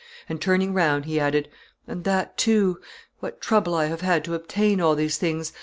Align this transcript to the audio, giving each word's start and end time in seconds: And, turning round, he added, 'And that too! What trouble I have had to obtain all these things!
And, 0.27 0.41
turning 0.41 0.73
round, 0.73 1.05
he 1.05 1.19
added, 1.19 1.47
'And 1.87 2.05
that 2.05 2.35
too! 2.35 2.79
What 3.19 3.39
trouble 3.39 3.75
I 3.75 3.85
have 3.85 4.01
had 4.01 4.23
to 4.23 4.33
obtain 4.33 4.81
all 4.81 4.95
these 4.95 5.17
things! 5.19 5.53